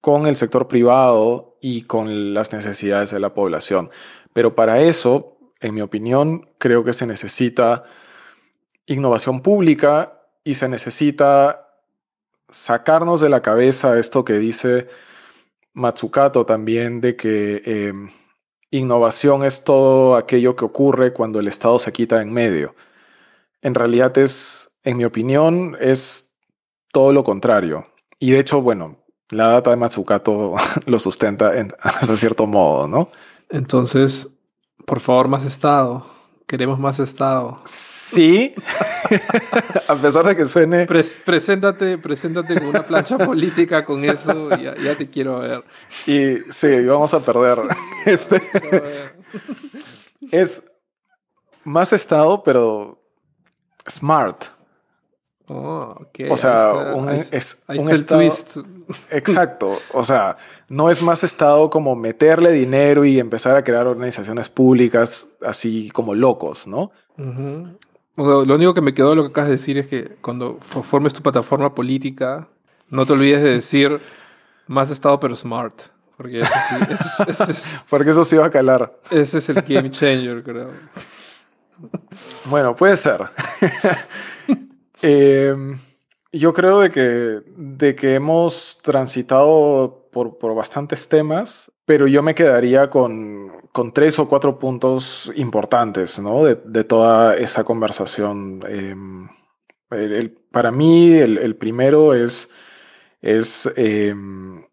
[0.00, 3.90] con el sector privado y con las necesidades de la población.
[4.32, 7.84] Pero para eso, en mi opinión, creo que se necesita
[8.86, 11.68] innovación pública y se necesita
[12.50, 14.88] sacarnos de la cabeza esto que dice
[15.78, 18.10] Matsukato también de que em,
[18.70, 22.74] innovación es todo aquello que ocurre cuando el Estado se quita en medio.
[23.62, 26.30] En realidad es, en mi opinión, es
[26.92, 27.86] todo lo contrario.
[28.18, 28.96] Y de hecho, bueno,
[29.30, 30.56] la data de Matsukato
[30.86, 33.10] lo sustenta hasta cierto modo, ¿no?
[33.48, 34.28] Entonces,
[34.84, 36.17] por favor, más Estado.
[36.48, 37.60] Queremos más Estado.
[37.66, 38.54] Sí,
[39.86, 40.86] a pesar de que suene...
[40.86, 45.62] preséntate, preséntate con una plancha política con eso y ya, te quiero ver.
[46.06, 47.58] Y sí, vamos a perder.
[48.06, 48.40] Este...
[50.30, 50.62] es
[51.64, 52.98] más Estado, pero
[53.86, 54.44] smart.
[55.50, 58.58] Oh, O sea, un, es un estado, twist.
[59.10, 59.78] Exacto.
[59.92, 60.36] O sea,
[60.68, 66.14] no es más estado como meterle dinero y empezar a crear organizaciones públicas así como
[66.14, 66.92] locos, ¿no?
[68.16, 71.14] lo único que me quedó de lo que acabas de decir es que cuando formes
[71.14, 72.48] tu plataforma política,
[72.90, 74.00] no te olvides de decir
[74.66, 75.74] más estado pero smart.
[76.16, 78.92] Porque eso sí, porque eso sí va a calar.
[79.08, 80.72] Ese es el game changer, creo.
[82.46, 83.20] Bueno, puede ser.
[85.02, 85.78] Em,
[86.32, 92.34] yo creo de que, de que hemos transitado por, por bastantes temas, pero yo me
[92.34, 96.44] quedaría con, con, tres o cuatro puntos importantes ¿no?
[96.44, 98.60] de, de toda esa conversación.
[98.68, 99.28] Em,
[100.50, 102.50] para mí, el, el, primero es,
[103.22, 104.66] es em,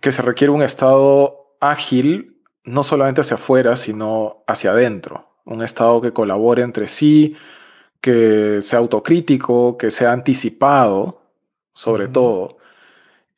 [0.00, 2.32] que se requiere un estado ágil
[2.64, 5.28] no solamente hacia afuera, sino hacia adentro.
[5.44, 7.36] Un Estado que colabore entre sí,
[8.02, 11.22] que sea autocrítico, que sea anticipado,
[11.72, 12.58] sobre todo.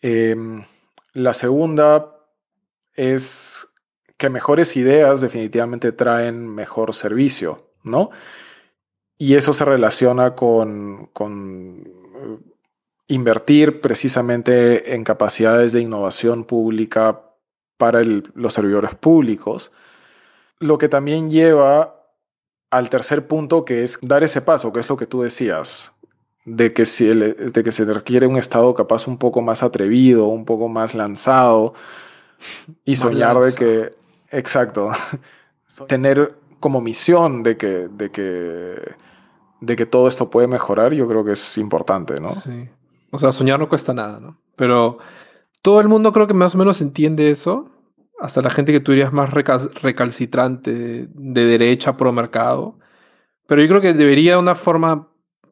[0.02, 0.64] Em,
[1.12, 2.16] la segunda
[2.94, 3.68] es
[4.16, 8.10] que mejores ideas definitivamente traen mejor servicio, ¿no?
[9.18, 12.38] Y eso se relaciona con, eh,
[13.08, 17.20] invertir precisamente en capacidades de innovación pública
[17.76, 19.72] para los servidores públicos,
[20.58, 22.03] lo que también lleva
[22.74, 25.92] al tercer punto, que es dar ese paso, que es lo que tú decías,
[26.44, 30.44] de que, si de que se requiere un Estado capaz un poco más atrevido, un
[30.44, 31.74] poco más lanzado,
[32.84, 33.90] y soñar de que,
[34.36, 34.90] exacto,
[35.86, 38.96] tener como misión de que, de que,
[39.60, 42.34] de que todo esto puede mejorar, yo creo que es importante, ¿no?
[42.34, 42.68] Sí.
[43.12, 44.36] O sea, soñar no cuesta nada, ¿no?
[44.56, 44.98] Pero
[45.62, 47.70] todo el mundo creo que más o menos entiende eso.
[48.24, 52.78] Hasta la gente que tú dirías más recalcitrante, de derecha, pro mercado.
[53.46, 55.08] Pero yo creo que debería una forma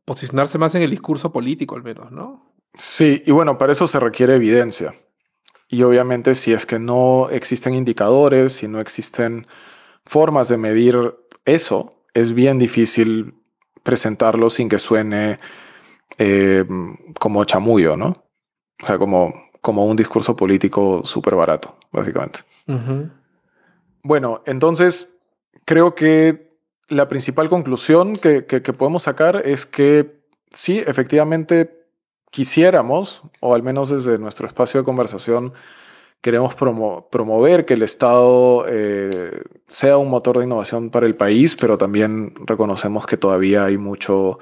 [0.07, 2.55] posicionarse más en el discurso político, al menos, ¿no?
[2.79, 4.95] Sí, y bueno, para eso se requiere evidencia.
[5.69, 9.47] Y obviamente si es que no existen indicadores, si no existen
[10.07, 10.97] formas de medir
[11.45, 13.35] eso, es bien difícil
[13.83, 15.37] presentarlo sin que suene
[16.17, 16.65] eh,
[17.21, 18.15] como chamullo, ¿no?
[18.83, 22.41] O sea, como, como un discurso político súper barato, básicamente.
[24.03, 25.09] Bueno, entonces
[25.65, 26.53] creo que
[26.89, 28.43] la principal conclusión que,
[28.77, 30.21] podemos sacar es que
[30.53, 31.87] sí, efectivamente
[32.31, 35.53] quisiéramos, o al menos desde nuestro espacio de conversación,
[36.21, 41.77] queremos promover que el Estado eh, sea un motor de innovación para el país, pero
[41.77, 44.39] también reconocemos que todavía hay mucho,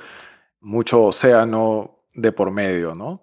[0.61, 3.23] mucho océano de por medio, ¿no?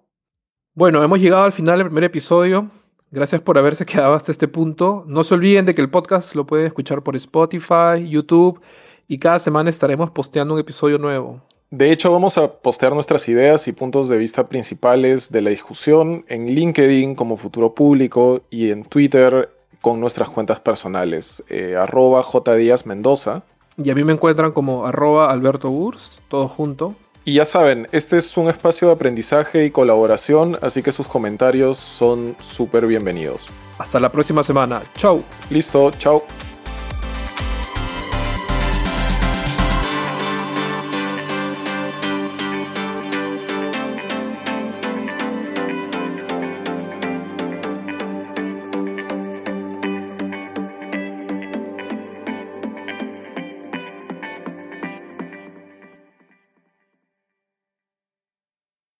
[0.74, 2.70] Bueno, hemos llegado al final del primer episodio.
[3.10, 5.04] Gracias por haberse quedado hasta este punto.
[5.06, 8.60] No se olviden de que el podcast lo pueden escuchar por Spotify, YouTube
[9.08, 11.40] y cada semana estaremos posteando un episodio nuevo.
[11.70, 16.24] De hecho, vamos a postear nuestras ideas y puntos de vista principales de la discusión
[16.28, 19.50] en LinkedIn como Futuro Público y en Twitter
[19.80, 22.24] con nuestras cuentas personales, eh, arroba
[22.84, 23.42] Mendoza.
[23.76, 26.94] Y a mí me encuentran como arroba Alberto Burs, todo junto.
[27.28, 31.76] Y ya saben, este es un espacio de aprendizaje y colaboración, así que sus comentarios
[31.76, 33.46] son súper bienvenidos.
[33.78, 34.80] Hasta la próxima semana.
[34.96, 35.22] Chau.
[35.50, 36.22] Listo, chau.